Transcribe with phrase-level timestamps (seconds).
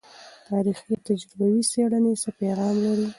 [0.49, 3.07] تاریخي او تجربوي څیړنې څه پیغام لري؟